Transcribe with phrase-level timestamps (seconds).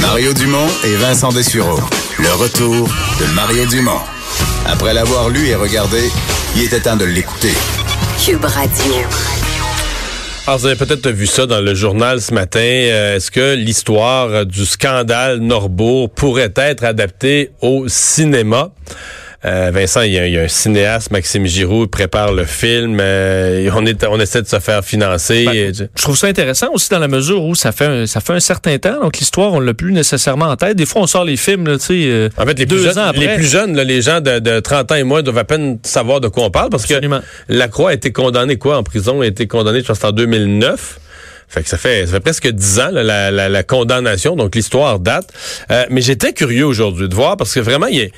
[0.00, 1.78] Mario Dumont et Vincent Dessureau.
[2.18, 2.88] Le retour
[3.20, 4.00] de Mario Dumont.
[4.66, 6.10] Après l'avoir lu et regardé,
[6.56, 7.52] il était temps de l'écouter.
[8.24, 8.94] Cube Radio.
[10.46, 12.60] Alors, vous avez peut-être vu ça dans le journal ce matin.
[12.60, 18.70] Euh, Est-ce que l'histoire du scandale Norbourg pourrait être adaptée au cinéma?
[19.44, 22.44] Euh, Vincent, il y, a, il y, a, un cinéaste, Maxime Giroux, il prépare le
[22.44, 22.98] film.
[23.00, 25.44] Euh, on, est, on essaie de se faire financer.
[25.44, 28.32] Ben, je trouve ça intéressant aussi dans la mesure où ça fait un, ça fait
[28.32, 29.00] un certain temps.
[29.00, 30.76] Donc l'histoire, on l'a plus nécessairement en tête.
[30.76, 32.02] Des fois, on sort les films, tu sais.
[32.06, 33.26] Euh, en fait, les deux plus jeunes, ans après.
[33.26, 35.78] les plus jeunes, là, les gens de, de, 30 ans et moins, doivent à peine
[35.84, 37.20] savoir de quoi on parle parce Absolument.
[37.20, 39.22] que Lacroix a été condamné quoi en prison?
[39.22, 40.98] Il a été condamné, je pense, en 2009.
[41.46, 44.54] Fait que ça fait, ça fait presque dix ans là, la, la, la, condamnation, donc
[44.54, 45.32] l'histoire date.
[45.70, 48.08] Euh, mais j'étais curieux aujourd'hui de voir parce que vraiment, il y a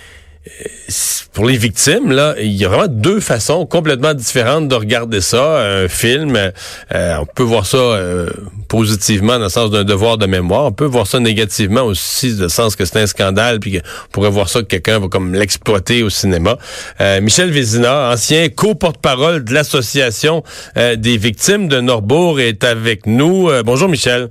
[1.33, 5.61] pour les victimes, là, il y a vraiment deux façons complètement différentes de regarder ça.
[5.61, 8.31] Un film, euh, on peut voir ça euh,
[8.69, 10.67] positivement dans le sens d'un devoir de mémoire.
[10.67, 14.09] On peut voir ça négativement aussi, dans le sens que c'est un scandale, puis qu'on
[14.13, 16.57] pourrait voir ça que quelqu'un va comme l'exploiter au cinéma.
[17.01, 20.43] Euh, Michel Vézina, ancien co-porte-parole de l'association
[20.77, 23.51] euh, des victimes de Norbourg, est avec nous.
[23.51, 24.31] Euh, bonjour Michel.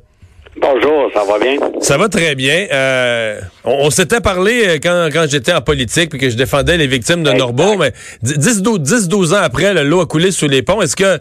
[0.72, 1.56] Bonjour, ça va bien?
[1.82, 2.68] Ça va très bien.
[2.72, 6.86] Euh, on, on s'était parlé quand, quand j'étais en politique puis que je défendais les
[6.86, 7.40] victimes de Exact.
[7.40, 7.92] Norbourg, mais
[8.24, 10.82] 10-12 ans après, le lot a coulé sous les ponts.
[10.82, 11.16] Est-ce que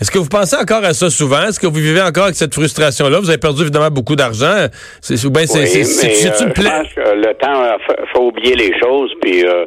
[0.00, 1.46] est-ce que vous pensez encore à ça souvent?
[1.48, 3.20] Est-ce que vous vivez encore avec cette frustration-là?
[3.20, 4.66] Vous avez perdu évidemment beaucoup d'argent.
[5.00, 6.70] C'est, ou bien c'est, Oui, euh, je plais?
[6.70, 7.76] pense que le temps, euh,
[8.14, 9.64] faut, oublier les choses, puis euh,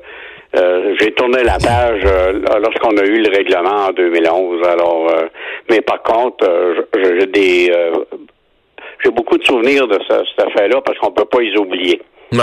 [0.56, 4.68] euh, j'ai tourné la page euh, lorsqu'on a eu le règlement en 2011.
[4.68, 5.26] Alors, euh,
[5.70, 7.92] mais par contre, euh, j'ai des, euh,
[9.04, 12.02] j'ai beaucoup de souvenirs de ce- cette affaire-là parce qu'on peut pas les oublier.
[12.32, 12.40] Ouais.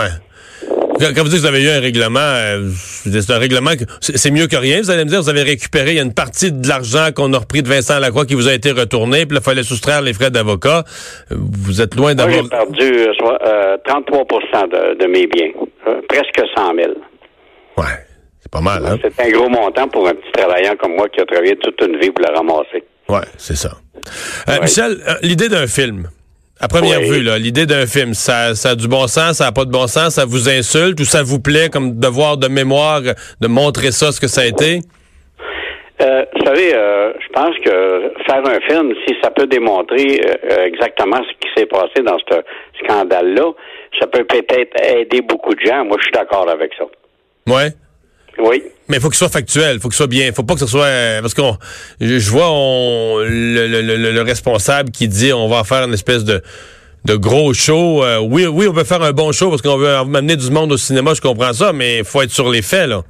[1.00, 3.84] Quand, quand vous dites que vous avez eu un règlement, euh, c'est un règlement que
[4.00, 4.80] c'est mieux que rien.
[4.83, 7.33] Vous allez me dire, vous avez récupéré, il y a une partie de l'argent qu'on
[7.33, 10.12] a repris de Vincent Lacroix qui vous a été retourné, puis il fallait soustraire les
[10.12, 10.84] frais d'avocat.
[11.33, 12.42] Euh, Vous êtes loin Moi, d'avoir...
[12.42, 14.24] j'ai perdu euh, soit, euh, 33
[14.69, 15.48] de, de mes biens,
[15.86, 16.89] euh, presque 100 000.
[17.78, 17.84] Ouais,
[18.41, 18.98] c'est pas mal, hein?
[19.02, 21.98] C'est un gros montant pour un petit travaillant comme moi qui a travaillé toute une
[21.98, 22.85] vie pour le ramasser.
[23.08, 23.70] Ouais, c'est ça.
[24.46, 24.61] Ouais.
[24.61, 26.11] Michel, l'idée d'un film.
[26.63, 27.09] À première Oui.
[27.11, 29.71] vue, là, l'idée d'un film, ça, ça a du bon sens, ça a pas de
[29.71, 33.93] bon sens, ça vous insulte ou ça vous plaît comme devoir de mémoire de montrer
[33.93, 34.81] ça, ce que ça a été?
[36.03, 40.35] Euh, vous savez, euh, je pense que faire un film, si ça peut démontrer euh,
[40.53, 42.43] euh, exactement ce qui s'est passé dans ce
[42.85, 43.53] scandale-là,
[43.98, 45.85] ça peut peut-être aider beaucoup de gens.
[45.85, 46.85] Moi, je suis d'accord avec ça.
[47.47, 47.69] Ouais.
[48.42, 48.62] Oui.
[48.89, 50.84] Mais il faut qu'il soit factuel, faut qu'il soit bien, faut pas que ce soit
[50.86, 51.56] euh, parce qu'on
[52.01, 56.24] je, vois on le, le, le, le responsable qui dit on va faire une espèce
[56.24, 56.42] de
[57.05, 58.05] de gros show.
[58.05, 60.73] Euh, oui, oui, on peut faire un bon show parce qu'on veut amener du monde
[60.73, 63.02] au cinéma, je comprends ça, mais il faut être sur les faits là.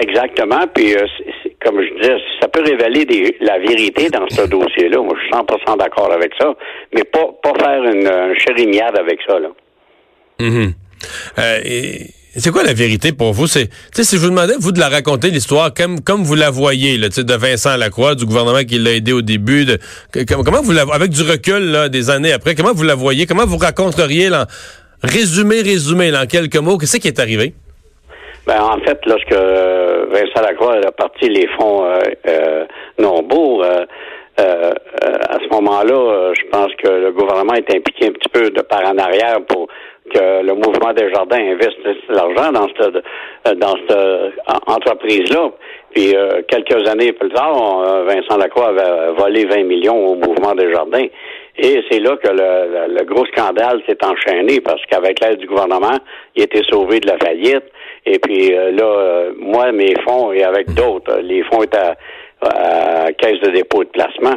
[0.00, 0.60] Exactement.
[0.74, 1.06] Puis, euh,
[1.64, 4.98] comme je disais, ça peut révéler des- la vérité dans ce dossier-là.
[5.00, 6.52] Moi, je suis 100% d'accord avec ça.
[6.94, 9.48] Mais pas, pas faire une, une chérimiade avec ça, là.
[10.38, 10.74] Mhm.
[11.38, 13.46] Euh, et c'est quoi la vérité pour vous?
[13.46, 16.98] C'est, si je vous demandais, vous, de la raconter, l'histoire, comme, comme vous la voyez,
[16.98, 19.78] là, de Vincent Lacroix, du gouvernement qui l'a aidé au début, de,
[20.44, 23.26] comment vous la, avec du recul, là, des années après, comment vous la voyez?
[23.26, 24.46] Comment vous raconteriez, là,
[25.02, 27.54] résumé, résumé, là, en quelques mots, qu'est-ce qui est arrivé?
[28.46, 31.98] Ben, en fait, lorsque euh, Vincent Lacroix a parti les fonds euh,
[32.28, 32.64] euh,
[34.38, 34.70] euh,
[35.02, 38.60] euh, à ce moment-là, je pense que le gouvernement est impliqué un petit peu de
[38.60, 39.66] par en arrière pour
[40.12, 43.96] que le mouvement des jardins investisse l'argent dans cette dans cette
[44.46, 45.50] en- entreprise-là.
[45.94, 50.54] Puis euh, quelques années plus tard, euh, Vincent Lacroix avait volé 20 millions au mouvement
[50.54, 51.06] des jardins.
[51.58, 52.36] Et c'est là que le,
[52.88, 55.96] le- le gros scandale s'est enchaîné parce qu'avec l'aide du gouvernement,
[56.34, 57.64] il était sauvé de la faillite.
[58.04, 61.78] Et puis euh, là, euh, moi, mes fonds et avec d'autres, les fonds étaient
[62.42, 64.34] à, caisse de dépôt et de placement.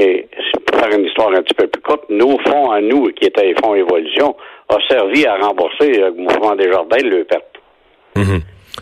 [0.00, 0.28] Et
[0.66, 3.46] pour faire une histoire un petit peu plus courte, nos fonds à nous, qui étaient
[3.46, 4.36] les fonds évolution,
[4.68, 7.44] a servi à rembourser le mouvement des jardins de leur perte.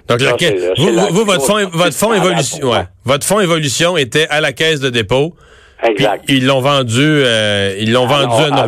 [0.08, 2.84] Donc, Ça, la- vous, vous- vous, votre fonds, votre fonds évolution, ouais.
[3.04, 5.34] Votre fonds évolution était à la caisse de dépôt.
[5.82, 6.24] Exact.
[6.26, 8.58] Puis, ils l'ont vendu, euh, ils l'ont vendu à Alors,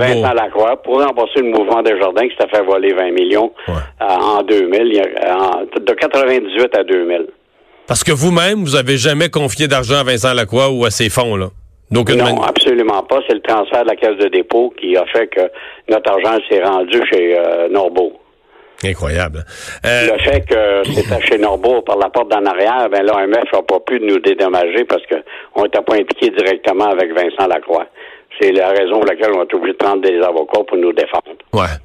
[0.70, 3.74] à pour rembourser le mouvement des jardins qui s'était fait voler 20 millions Ouais.
[4.02, 7.26] euh, en 2000, il y a- en- de 98 à 2000.
[7.86, 11.36] Parce que vous-même, vous avez jamais confié d'argent à Vincent Lacroix ou à ses fonds,
[11.36, 11.48] là.
[11.90, 13.20] Non, absolument pas.
[13.26, 15.40] C'est le transfert de la caisse de dépôt qui a fait que
[15.88, 18.12] notre argent s'est rendu chez euh, Norbeau.
[18.84, 19.44] Incroyable.
[19.84, 23.62] Euh, Le fait que c'était chez Norbeau par la porte d'en arrière, ben l'OMF n'a
[23.62, 27.86] pas pu nous dédommager parce qu'on n'était pas impliqué directement avec Vincent Lacroix.
[28.40, 31.24] C'est la raison pour laquelle on est obligé de prendre des avocats pour nous défendre.
[31.54, 31.76] ouais.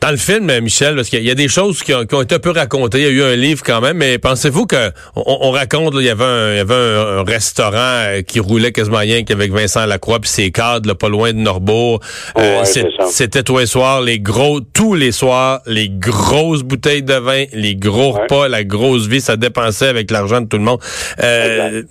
[0.00, 2.36] Dans le film, Michel, parce qu'il y a des choses qui ont, qui ont, été
[2.36, 2.98] un peu racontées.
[2.98, 6.00] Il y a eu un livre quand même, mais pensez-vous que on, on raconte, là,
[6.00, 9.24] il y avait un, il y avait un, un restaurant euh, qui roulait quasiment rien
[9.24, 11.98] qu'avec Vincent Lacroix puis ses cadres, là, pas loin de Norbeau.
[12.38, 12.62] Euh,
[13.10, 17.74] C'était tous les soirs, les gros, tous les soirs, les grosses bouteilles de vin, les
[17.74, 18.22] gros Ouais.
[18.22, 20.80] repas, la grosse vie, ça dépensait avec l'argent de tout le monde.
[21.20, 21.82] Euh,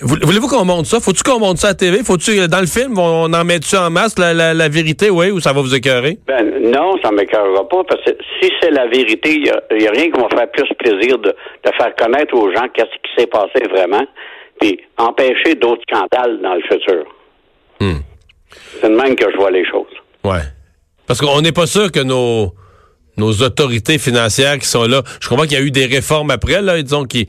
[0.00, 1.00] Voulez-vous qu'on monte ça?
[1.00, 2.04] Faut-tu qu'on monte ça à TV?
[2.04, 5.40] Faut-tu, dans le film, on en met-tu en masse la, la, la vérité, oui, ou
[5.40, 6.18] ça va vous écœurer?
[6.26, 8.10] Ben, non, ça m'écœurera pas, parce que
[8.40, 9.50] si c'est la vérité, il n'y
[9.88, 13.10] a, rien qui va faire plus plaisir de, de faire connaître aux gens qu'est-ce qui
[13.20, 14.06] s'est passé vraiment,
[14.60, 17.04] puis empêcher d'autres scandales dans le futur.
[17.80, 17.98] Hmm.
[18.80, 19.86] C'est de même que je vois les choses.
[20.22, 20.42] Ouais.
[21.08, 22.52] Parce qu'on n'est pas sûr que nos,
[23.16, 26.62] nos autorités financières qui sont là, je comprends qu'il y a eu des réformes après,
[26.62, 27.26] là, disons, qui,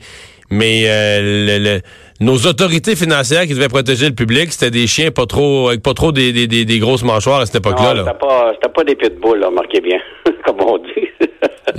[0.50, 1.20] mais euh,
[1.58, 1.80] le- le-
[2.20, 5.94] nos autorités financières qui devaient protéger le public, c'était des chiens pas trop, avec pas
[5.94, 7.94] trop des, des, des, des grosses mâchoires à cette époque-là.
[8.04, 9.98] C'était pas, c'était pas des pitbulls, là, marquez bien,
[10.44, 11.08] comme on dit.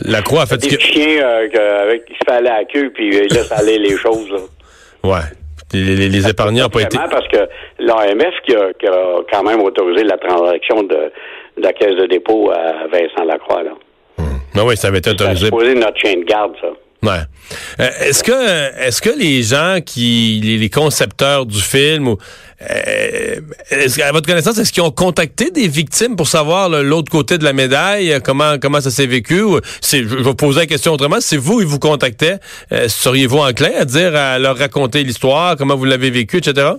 [0.06, 0.82] La Croix a fait des que...
[0.82, 3.52] chiens euh, que- avec qui se fait aller à la queue, puis euh, ils laissent
[3.52, 4.30] aller les choses.
[4.32, 4.40] Là.
[5.04, 5.20] Ouais.
[5.74, 6.98] Les, les, les épargnants n'ont pas été...
[6.98, 7.38] Parce que
[7.80, 10.96] l'AMF qui a, qui a quand même autorisé la transaction de,
[11.58, 13.64] de la caisse de dépôt à Vincent Lacroix.
[13.64, 13.72] Là.
[14.56, 15.46] Non, oui, ça avait été autorisé.
[15.46, 16.68] supposé notre chien de garde, ça.
[17.04, 17.22] Ouais.
[17.80, 22.18] Euh, est-ce que est-ce que les gens qui les, les concepteurs du film ou
[22.70, 23.42] euh,
[24.04, 27.54] à votre connaissance est-ce qu'ils ont contacté des victimes pour savoir l'autre côté de la
[27.54, 29.42] médaille euh, comment comment ça s'est vécu
[29.84, 32.38] je je vais poser la question autrement si vous ils vous contactaient
[32.88, 36.74] seriez-vous enclin à dire à leur raconter l'histoire comment vous l'avez vécu etc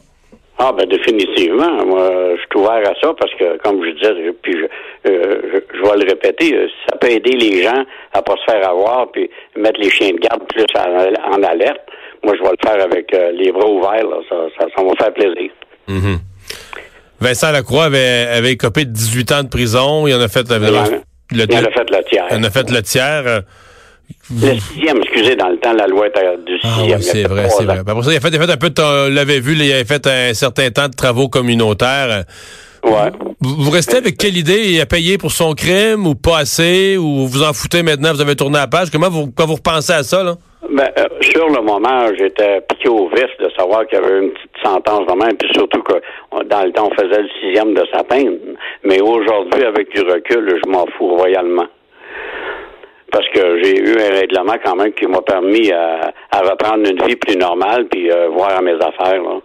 [0.65, 1.85] Ah, ben définitivement.
[1.85, 5.41] Moi, je suis ouvert à ça parce que, comme je disais, je- puis je, euh,
[5.53, 8.69] je, je vais le répéter, euh, ça peut aider les gens à pas se faire
[8.69, 11.81] avoir puis mettre les chiens de garde plus en, en alerte.
[12.23, 14.07] Moi, je vais le faire avec euh, les bras ouverts.
[14.07, 14.19] Là.
[14.29, 15.51] Ça, ça, ça va faire plaisir.
[17.21, 20.57] Vincent Lacroix avait avait écopé de 18 ans de prison il en a fait le,
[21.33, 22.27] il en a fait le tiers.
[22.31, 23.43] il en a fait le tiers
[24.31, 26.99] Le sixième, excusez, dans le temps, la loi était du Ah sixième.
[26.99, 27.77] oui, c'est vrai, c'est vrai.
[28.03, 29.85] Ça, il a fait, il a fait un peu, de l'avez vu, là, il avait
[29.85, 32.25] fait un certain temps de travaux communautaires.
[32.85, 33.11] Ouais.
[33.41, 34.63] Vous, vous restez avec quelle idée?
[34.73, 36.97] Il a payé pour son crime ou pas assez?
[36.97, 38.91] Ou vous en foutez maintenant, vous avez tourné la page?
[38.91, 40.35] Comment vous, quand vous repensez à ça, là?
[40.73, 44.31] Ben, euh, sur le moment, j'étais piqué au vif de savoir qu'il y avait une
[44.31, 45.95] petite sentence de même, puis surtout que
[46.49, 48.39] dans le temps, on faisait le sixième de sa peine.
[48.85, 51.67] Mais aujourd'hui, avec du recul, je m'en fous royalement.
[53.13, 57.07] Parce que j'ai eu un règlement quand même qui m'a permis à, à reprendre une
[57.07, 59.23] vie plus normale, puis euh, voir à mes affaires.
[59.23, 59.39] Là.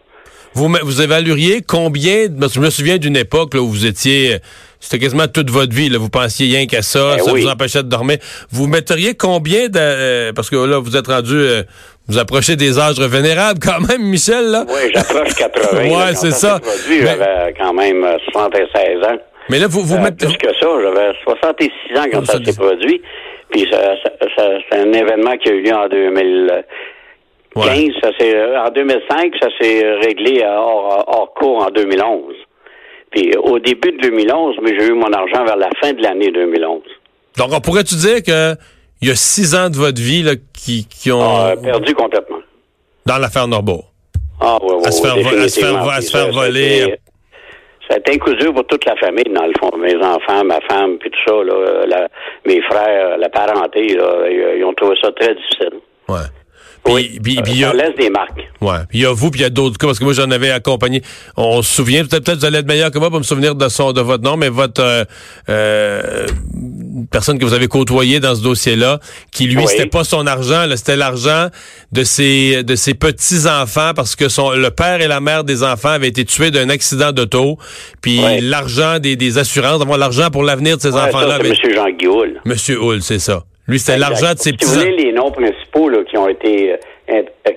[0.54, 4.36] Vous, vous évalueriez combien, parce que je me souviens d'une époque là, où vous étiez,
[4.36, 4.38] euh,
[4.80, 7.42] c'était quasiment toute votre vie, là, vous pensiez rien qu'à ça, Ben ça oui.
[7.42, 8.18] vous empêchait de dormir.
[8.52, 11.64] Vous metteriez combien de, euh, parce que là, vous êtes rendu, euh,
[12.08, 14.66] vous approchez des âges vénérables quand même, Michel, là?
[14.68, 15.90] Oui, j'approche 80.
[15.90, 16.60] Ouais, c'est ça.
[16.90, 19.18] Mais- J'avais quand même euh, 76 ans.
[19.50, 20.26] Mais là, vous, vous Euh, mettez...
[20.26, 22.52] plus que ça, j'avais 66 ans quand ça 70.
[22.52, 23.02] s'est produit.
[23.52, 26.64] Puis ça, ça- ça- c'est un événement qui a eu lieu en 2015.
[27.56, 27.90] Ouais.
[28.04, 32.34] Ça s'est, euh, en 2005, ça s'est réglé hors, hors cours en 2011.
[33.12, 36.02] Puis euh, au début de 2011, mais j'ai eu mon argent vers la fin de
[36.04, 36.82] l'année 2011.
[37.38, 38.54] Donc, on pourrait-tu dire que
[39.02, 41.22] il y a six ans de votre vie là, qui, qui ont...
[41.22, 42.40] Ah, perdu complètement.
[43.06, 43.82] dans l'affaire Norbeau.
[44.42, 45.84] Ah, oui, oui, À se faire oui, vo- à se faire définitivement.
[45.84, 46.80] vo- à Puis se faire ça, voler.
[46.80, 47.00] c'était-
[47.90, 49.72] Ça a été un coup dur pour toute la famille, dans le fond.
[49.78, 52.08] Mes enfants, ma femme, puis tout ça, là, la-
[52.48, 55.80] mes frères, la parenté, là, ils, ils ont trouvé ça très difficile.
[56.10, 56.16] Ouais.
[56.84, 58.47] Puis, Oui, puis- puis ça laisse des marques.
[58.62, 58.78] Ouais.
[58.90, 60.30] Puis il y a vous, puis il y a d'autres cas, parce que moi, j'en
[60.32, 61.02] avais accompagné.
[61.36, 63.68] On se souvient, peut-être peut-être vous allez être meilleur que moi pour me souvenir de
[63.70, 65.04] son de votre nom, mais votre euh,
[65.50, 66.28] euh,
[67.12, 69.00] personne que vous avez côtoyé dans ce dossier-là,
[69.32, 69.66] qui lui, Oui.
[69.68, 71.48] c'était pas son argent, c'était l'argent
[71.92, 75.90] de ses de ses petits-enfants, parce que son le père et la mère des enfants
[75.90, 77.58] avaient été tués d'un accident d'auto,
[78.02, 78.42] puis Oui.
[78.42, 81.30] l'argent des, des assurances, d'avoir l'argent pour l'avenir de ces Ouais, enfants-là.
[81.30, 81.76] ça, avait- c'est M.
[81.76, 82.34] Jean Guillaume.
[82.46, 83.44] Monsieur Hull, c'est ça.
[83.68, 86.30] Lui, c'était l'argent de ses Si petits vous voulez les noms principaux là, qui ont
[86.30, 86.78] été euh,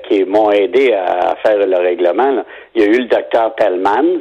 [0.08, 4.20] qui m'ont aidé à, faire le règlement, là, il y a eu le docteur Pellmans,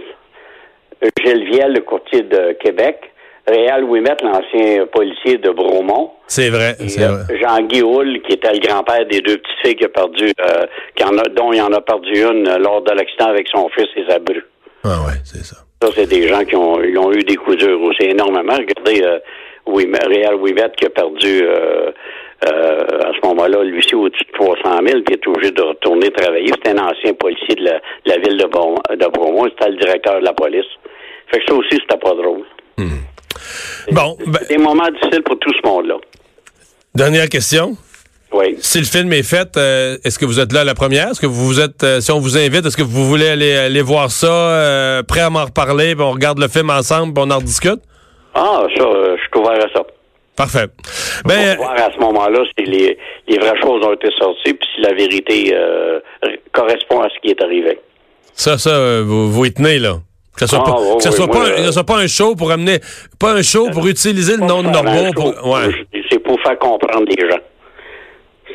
[1.23, 3.11] Gilles Viel, le courtier de Québec,
[3.47, 7.39] Réal Ouimet, l'ancien policier de Bromont, C'est vrai, c'est euh, vrai.
[7.39, 11.03] Jean-Guy Hull, qui était le grand-père des deux petites filles qui a perdu, euh, qui
[11.03, 13.87] en a, dont il en a perdu une euh, lors de l'accident avec son fils
[13.95, 14.43] et sa bru.
[14.83, 15.57] Ah ouais, c'est ça.
[15.81, 18.53] Ça, c'est des gens qui ont, ils ont eu des coups durs aussi énormément.
[18.53, 19.19] Regardez euh,
[19.65, 21.91] Réal Ouimet qui a perdu euh, euh,
[22.41, 26.47] à ce moment-là, lui aussi, au-dessus de 300 000, puis est obligé de retourner travailler.
[26.47, 29.45] C'était un ancien policier de la, de la ville de, Brom, de Bromont.
[29.49, 30.65] C'était le directeur de la police.
[31.31, 32.43] Fait que ça aussi, c'était pas drôle.
[33.91, 35.95] Bon, ben, Des moments difficiles pour tout ce monde-là.
[36.95, 37.75] dernière question.
[38.31, 38.55] Oui.
[38.59, 41.09] Si le film est fait, euh, est-ce que vous êtes là à la première?
[41.09, 43.81] Est-ce que vous êtes, euh, si on vous invite, est-ce que vous voulez aller, aller
[43.81, 47.31] voir ça, euh, prêt à m'en reparler, puis on regarde le film ensemble, puis on
[47.31, 47.79] en rediscute?
[48.35, 49.83] Ah, ça, euh, je suis ouvert à ça.
[50.39, 50.67] Parfait.
[51.25, 54.53] Ben, on va voir à ce moment-là si les, les, vraies choses ont été sorties,
[54.53, 55.99] puis si la vérité euh,
[56.53, 57.77] correspond à ce qui est arrivé.
[58.31, 59.95] Ça, ça, euh, vous, vous y tenez, là.
[60.33, 62.79] Que ce soit, ah, pas, que ce soit, pas, soit, pas, un show pour amener,
[63.19, 65.13] pas un show pour utiliser le nom de.
[65.13, 65.75] Pour, ouais.
[66.09, 67.41] C'est pour faire comprendre les gens.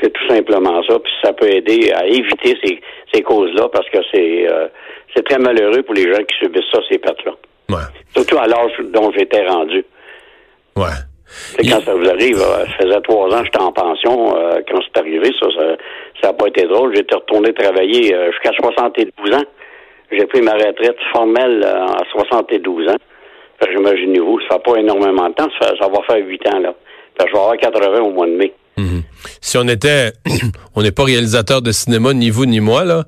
[0.01, 0.99] C'est tout simplement ça.
[0.99, 2.81] Puis ça peut aider à éviter ces,
[3.13, 4.69] ces causes-là parce que c'est euh,
[5.15, 7.33] c'est très malheureux pour les gens qui subissent ça, ces pertes-là.
[7.69, 7.85] Ouais.
[8.17, 9.85] Surtout à l'âge dont j'étais rendu.
[10.77, 10.97] Ouais.
[11.59, 14.37] Quand ça vous arrive, euh, ça faisait trois ans que j'étais en pension.
[14.37, 15.47] Euh, quand c'est arrivé, ça,
[16.21, 16.95] ça n'a pas été drôle.
[16.95, 19.45] J'étais retourné travailler jusqu'à 72 ans.
[20.11, 22.97] J'ai pris ma retraite formelle à 72 ans.
[23.73, 25.49] Imaginez-vous, ça fait pas énormément de temps.
[25.61, 26.75] Ça, va faire 8 ans, là.
[27.19, 28.53] je vais avoir 80 au mois de mai.
[28.77, 29.03] Mhm.
[29.41, 30.13] Si on était,
[30.77, 33.05] on n'est pas réalisateur de cinéma, ni vous ni moi, là,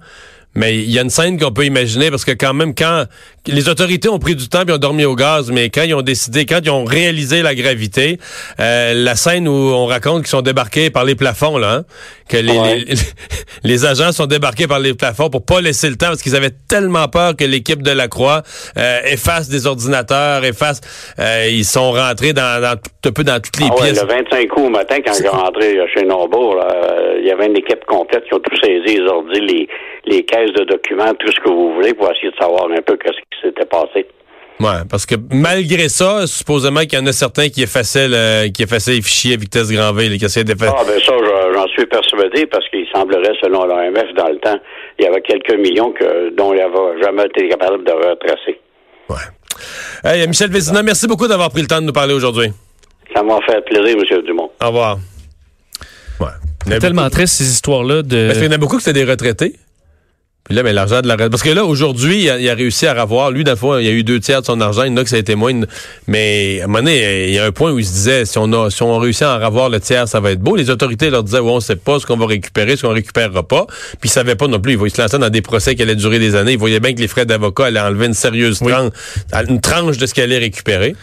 [0.56, 3.04] mais il y a une scène qu'on peut imaginer parce que quand même, quand
[3.46, 6.02] les autorités ont pris du temps et ont dormi au gaz, mais quand ils ont
[6.02, 8.18] décidé, quand ils ont réalisé la gravité,
[8.58, 11.84] euh, la scène où on raconte qu'ils sont débarqués par les plafonds, là, hein,
[12.28, 12.84] que les,
[13.64, 16.54] les, agents sont débarqués par les plafonds pour pas laisser le temps parce qu'ils avaient
[16.68, 18.42] tellement peur que l'équipe de la Croix
[18.78, 20.80] euh, efface des ordinateurs, efface.
[21.18, 24.02] Euh, ils sont rentrés dans, dans un peu dans toutes les ah pièces.
[24.02, 26.56] le 25 août au matin, quand ils sont rentrés chez Norbourg,
[27.18, 29.68] il y avait une équipe complète qui ont tout saisi, les ordi, les,
[30.06, 32.96] les caisses de documents, tout ce que vous voulez pour essayer de savoir un peu
[33.04, 34.06] ce qui s'était passé.
[34.58, 38.62] Ouais, parce que malgré ça, supposément qu'il y en a certains qui effaçaient, le, qui
[38.62, 40.72] effaçaient les fichiers à vitesse grand V, qui essayaient d'effacer.
[40.74, 41.12] Ah, ben ça,
[41.52, 44.58] j'en suis persuadé parce qu'il semblerait, selon l'OMF, dans le temps,
[44.98, 48.58] il y avait quelques millions que, dont il n'avait jamais été capable de retracer.
[49.10, 49.16] Ouais.
[50.04, 52.48] Hey, Michel Vézina, merci beaucoup d'avoir pris le temps de nous parler aujourd'hui.
[53.14, 54.22] Ça m'a fait plaisir, M.
[54.22, 54.50] Dumont.
[54.62, 54.96] Au revoir.
[56.18, 56.28] Ouais.
[56.66, 58.26] C'est tellement triste, ces histoires-là de.
[58.26, 59.54] Parce qu'il y en a beaucoup qui c'était des retraités.
[60.46, 63.32] Puis là, mais l'argent de la Parce que là, aujourd'hui, il, a réussi à avoir,
[63.32, 64.84] lui, d'un fois, il y a eu deux tiers de son argent.
[64.84, 65.52] Il y en a que ça a été moins.
[66.06, 68.38] Mais à un moment donné, il y a un point où il se disait, si
[68.38, 70.54] on a, si on réussit à en avoir le tiers, ça va être beau.
[70.54, 73.42] Les autorités leur disaient, ouais, on sait pas ce qu'on va récupérer, ce qu'on récupérera
[73.42, 73.66] pas.
[74.00, 74.74] Puis ils savaient pas non plus.
[74.74, 76.52] Ils se lancer dans des procès qui allaient durer des années.
[76.52, 78.92] Ils voyaient bien que les frais d'avocat allaient enlever une sérieuse tranche,
[79.48, 80.94] une tranche de ce qu'elle allait récupérer.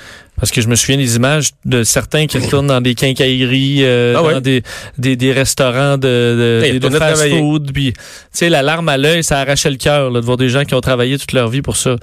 [0.43, 4.13] Parce que je me souviens des images de certains qui retournent dans des quincailleries, euh,
[4.17, 4.61] ah dans des,
[4.97, 7.71] des, des, restaurants de, de, de fast-food.
[7.71, 7.99] Puis, tu
[8.33, 10.81] sais, la larme à l'œil, ça arrachait le cœur de voir des gens qui ont
[10.81, 11.95] travaillé toute leur vie pour ça.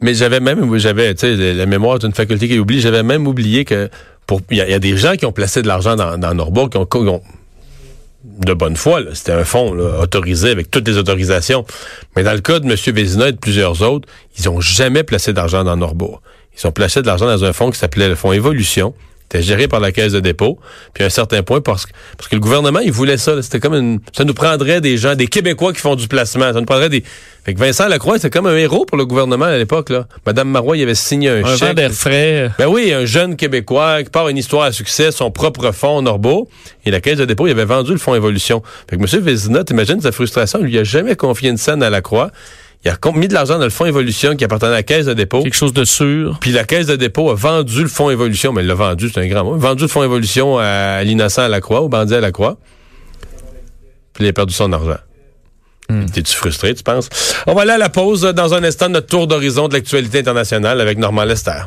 [0.00, 3.64] Mais j'avais même, j'avais, tu sais, la mémoire d'une faculté qui oublie, j'avais même oublié
[3.64, 3.88] que
[4.26, 6.78] pour il y, a des gens qui ont placé de l'argent dans, dans Norbourg, qui
[6.78, 7.22] ont,
[8.24, 11.64] de bonne foi, c'était un fonds autorisé avec toutes les autorisations.
[12.16, 12.74] Mais dans le cas de M.
[12.92, 16.22] Vézina et de plusieurs autres, ils ont jamais placé d'argent dans Norbourg.
[16.56, 18.94] Ils ont placé de l'argent dans un fonds qui s'appelait le fonds Évolution.
[19.30, 20.60] C'était géré par la Caisse de dépôt.
[20.92, 23.42] Puis à un certain point, parce que, parce que le gouvernement, il voulait ça.
[23.42, 23.98] C'était comme une.
[24.16, 26.52] Ça nous prendrait des gens, des Québécois qui font du placement.
[26.52, 27.02] Ça nous prendrait des.
[27.44, 29.90] Fait que Vincent Lacroix, c'était comme un héros pour le gouvernement à l'époque.
[29.90, 30.06] là.
[30.24, 31.74] Madame Marois, il avait signé un, un chèque.
[31.74, 32.50] d'air frais.
[32.58, 36.48] Ben oui, un jeune Québécois qui part une histoire à succès, son propre fonds Norbeau.
[36.84, 38.62] Et la Caisse de dépôt, il avait vendu le fonds Évolution.
[38.88, 39.20] Fait que M.
[39.22, 42.30] Vézina, t'imagines sa frustration, il lui a jamais confié une scène à Lacroix.
[42.84, 45.14] Il a mis de l'argent dans le fonds Évolution qui appartenait à la Caisse de
[45.14, 45.42] dépôt.
[45.42, 46.38] Quelque chose de sûr.
[46.40, 49.20] Puis la Caisse de dépôt a vendu le fonds Évolution, mais il l'a vendu, c'est
[49.20, 49.56] un grand mot.
[49.56, 52.58] Vendu le fonds Évolution à, l'innocent à la Croix, au bandit à la Croix.
[54.12, 54.98] Puis il a perdu son argent.
[55.88, 56.06] Hmm.
[56.06, 57.08] T'es-tu frustré, tu penses?
[57.46, 60.80] On va aller à la pause dans un instant, notre tour d'horizon de l'actualité internationale
[60.80, 61.62] avec Normand Lester.